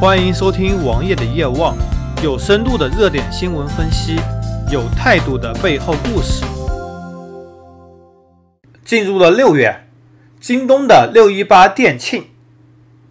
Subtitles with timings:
[0.00, 1.76] 欢迎收听王爷的夜望，
[2.22, 4.16] 有深度的热点新闻分析，
[4.72, 6.42] 有态度的背后故事。
[8.82, 9.84] 进入了六月，
[10.40, 12.28] 京东的六一八店庆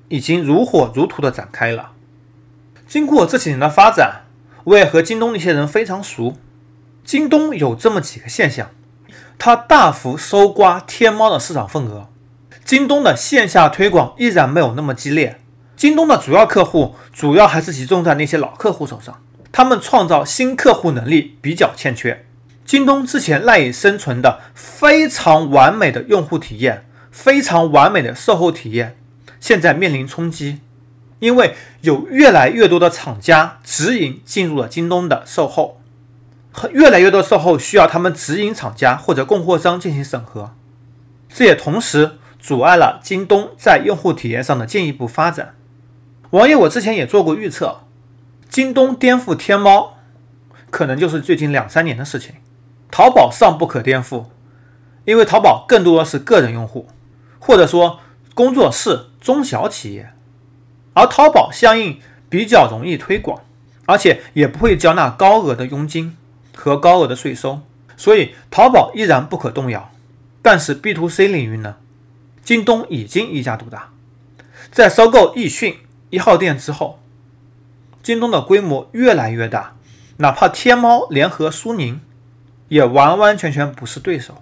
[0.08, 1.92] 已经如火如荼的展开了。
[2.88, 4.24] 经过这几年的发展，
[4.64, 6.38] 我也和京东的一些人非常熟。
[7.06, 8.72] 京东有这么几个现象：
[9.38, 12.08] 它大幅收刮天猫的市场份额，
[12.66, 15.39] 京东的线下推广依然没有那么激烈。
[15.80, 22.26] 京东的主要客户主要还是集中在那些老客户手上，他们创造新客户能力比较欠缺。
[22.66, 28.98] 京东之前赖以生存的非常完美的用户体验、非常完美的售后体验，
[29.40, 30.60] 现在面临冲击，
[31.20, 35.80] 因为有越来越多的厂家直营进入了京东的售后，
[36.52, 40.54] 和越来越多售后需要他们直营厂家或者供货商进行审核，
[41.34, 45.54] 这也同时阻碍了京东在用户体验上的进一步发展。
[46.32, 47.80] 王爷，我之前也做过预测，
[48.48, 49.96] 京东颠覆天猫，
[50.70, 52.36] 可能就是最近两三年的事情。
[52.92, 54.26] 淘宝尚不可颠覆，
[55.06, 56.88] 因为淘宝更多的是个人用户，
[57.40, 58.00] 或者说
[58.36, 60.14] 工作室、中小企业，
[60.94, 62.00] 而淘宝相应
[62.30, 63.42] 比较容易推广，
[63.88, 66.16] 而且也不会交纳高额的佣金
[66.56, 67.62] 和高额的税收，
[67.98, 69.90] 所以淘宝依然不可动摇。
[70.44, 71.78] 但是 B to C 领域呢，
[72.44, 73.90] 京东已经一家独大，
[74.72, 75.76] 在收购易迅。
[76.10, 77.00] 一号店之后，
[78.02, 79.76] 京东的规模越来越大，
[80.18, 82.02] 哪怕天猫联合苏宁，
[82.68, 84.42] 也完完全全不是对手。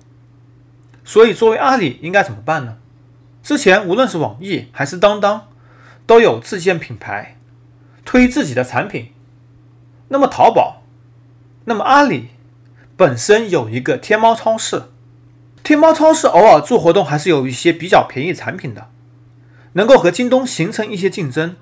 [1.04, 2.78] 所以，作为阿里应该怎么办呢？
[3.44, 5.48] 之前无论是网易还是当当，
[6.06, 7.38] 都有自建品牌，
[8.04, 9.14] 推自己的产品。
[10.10, 10.84] 那么淘宝，
[11.66, 12.30] 那么阿里
[12.96, 14.84] 本身有一个天猫超市，
[15.64, 18.90] 天猫超市偶尔做活动还是有一些比较便宜产品的。
[19.78, 21.56] 能够和京东形成一些竞争，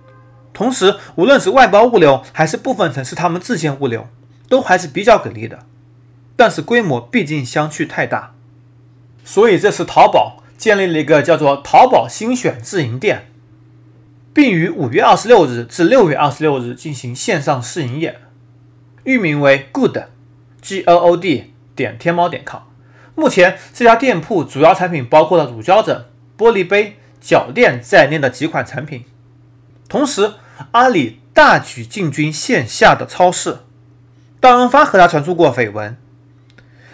[0.54, 4.08] 同时无论是外包物流还是部分城市他们自建物流，
[4.48, 5.66] 都还是比较给力的。
[6.38, 8.34] 但是规模毕竟相去太大，
[9.26, 13.28] 所以这次淘宝建立了一个叫做“淘宝新选自营店”，
[14.34, 18.20] 并于五月二十六日至六月二十六日进行线上试营业，
[19.04, 22.62] 域名为 Good，G O O D 点天猫点 com。
[23.16, 26.06] 目前这家店铺主要产品包括了乳胶枕、
[26.38, 26.98] 玻璃杯。
[27.20, 29.06] 脚垫在内的几款产品，
[29.90, 30.34] 同时
[30.72, 33.60] 阿里大举进军线下的超市，
[34.40, 35.98] 大润发和他传出过绯闻，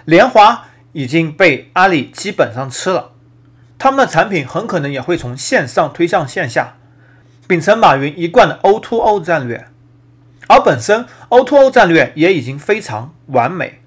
[0.05, 3.11] 联华已经被阿里基本上吃了，
[3.77, 6.77] 他们的产品很可能也会从线上推向线下，
[7.47, 9.67] 秉承马云一贯的 O2O 战略，
[10.47, 13.81] 而本身 O2O 战略也已经非常完美，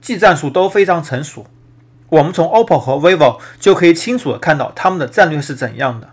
[0.00, 1.46] 技战术都非常成熟。
[2.10, 6.10] 我们从 OPPO 和 vivo 就可以清楚的看到他们的战略是怎样的。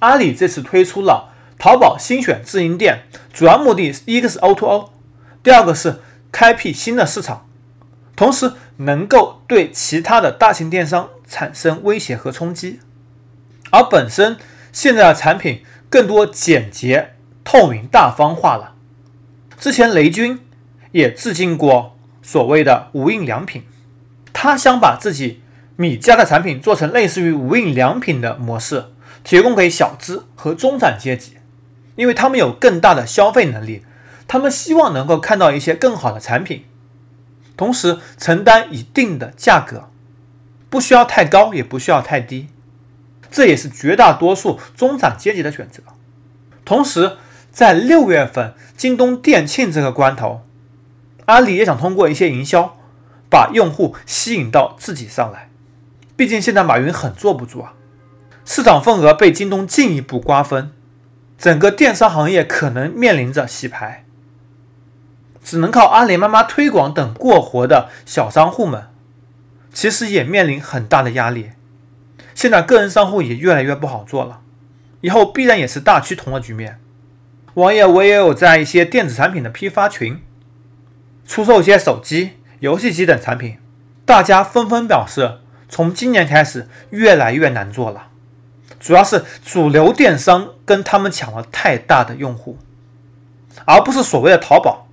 [0.00, 4.88] 阿里这次推出了淘宝新选自营店，主要目的一个是 O2O，
[5.42, 6.00] 第二个是
[6.32, 7.46] 开辟新的市场，
[8.16, 12.80] 同时能够对其他的大型电商产生威胁和冲击。
[13.70, 14.36] 而本身
[14.72, 18.74] 现在的产品更多简洁、透明、大方化了。
[19.58, 20.40] 之前雷军
[20.92, 23.62] 也致敬过所谓的无印良品。
[24.34, 25.40] 他想把自己
[25.76, 28.86] 米家的产品做成类似于无印良品的模式，
[29.22, 31.38] 提供给小资和中产阶级，
[31.96, 33.82] 因为他们有更大的消费能力，
[34.28, 36.64] 他们希望能够看到一些更好的产品，
[37.56, 39.88] 同时承担一定的价格，
[40.68, 42.48] 不需要太高，也不需要太低，
[43.30, 45.82] 这也是绝大多数中产阶级的选择。
[46.64, 47.16] 同时，
[47.50, 50.42] 在六月份京东店庆这个关头，
[51.26, 52.76] 阿里也想通过一些营销。
[53.28, 55.50] 把用户吸引到自己上来，
[56.16, 57.74] 毕竟现在马云很坐不住啊，
[58.44, 60.70] 市场份额被京东进一步瓜分，
[61.36, 64.04] 整个电商行业可能面临着洗牌，
[65.42, 68.88] 只能靠阿里妈妈推广等过活的小商户们，
[69.72, 71.50] 其实也面临很大的压力。
[72.34, 74.40] 现在个人商户也越来越不好做了，
[75.00, 76.78] 以后必然也是大趋同的局面。
[77.54, 80.20] 王爷，我也有在一些电子产品的批发群
[81.26, 82.32] 出售一些手机。
[82.64, 83.58] 游戏机等产品，
[84.06, 88.06] 大家纷纷表示，从今年开始越来越难做了。
[88.80, 92.56] 主要是主流电商跟他们抢了太大的用户，
[93.66, 94.88] 而不是所谓的淘宝。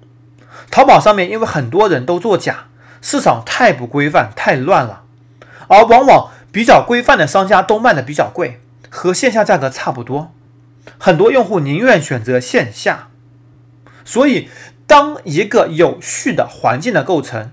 [0.69, 2.65] 淘宝上面因为很多人都作假，
[3.01, 5.03] 市场太不规范、太乱了，
[5.69, 8.59] 而往往比较规范的商家都卖的比较贵，
[8.89, 10.33] 和线下价格差不多。
[10.97, 13.07] 很多用户宁愿选择线下，
[14.03, 14.49] 所以
[14.85, 17.49] 当一个有序的环境的构成。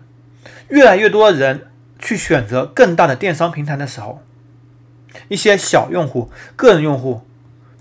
[0.68, 4.22] 越来越多的人去选择更大的电商平台的时候，
[5.28, 7.26] 一些小用户、个人用户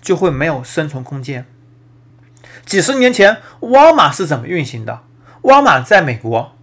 [0.00, 1.46] 就会没有生存空间。
[2.64, 5.00] 几十年前，沃尔玛是怎么运行的？
[5.42, 6.56] 沃尔玛在美国，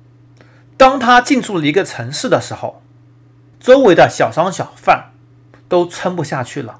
[0.78, 2.82] 当它进驻了一个城市的时候，
[3.60, 5.12] 周围的小商小贩
[5.68, 6.80] 都撑不下去了。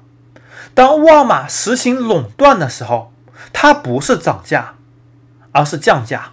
[0.74, 3.12] 当沃尔玛实行垄断的时候，
[3.52, 4.74] 它不是涨价，
[5.52, 6.32] 而是降价。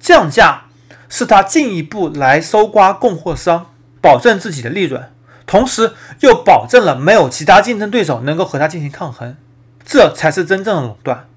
[0.00, 0.64] 降价
[1.14, 3.66] 是他进一步来搜刮供货商，
[4.00, 5.12] 保证自己的利润，
[5.44, 9.36] 同时又保证了没有其他竞争对手能够和它进行抗衡。
[9.84, 11.28] 这才是真正的垄断。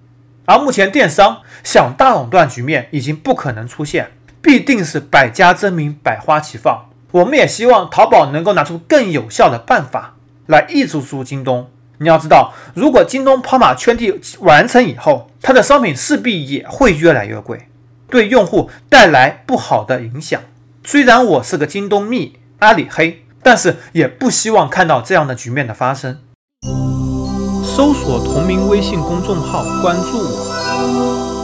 [0.45, 4.12] 而目前电商想大垄断局面已经不可能出现，
[4.42, 6.86] 必定是百家争鸣，百花齐放。
[7.12, 11.69] 我们也希望淘宝能够拿出更有效的办法来抑制住京东。
[11.98, 17.68] 你要知道，如果京东跑马圈地完成以后，它的商品势必也会越来越贵，
[18.10, 20.42] 对用户带来不好的影响。
[20.84, 26.19] 虽然我是个京东蜜、阿里黑，但是也不希望看到这样的局面的发生。
[27.63, 31.35] 搜索同名微信公众号，关注我。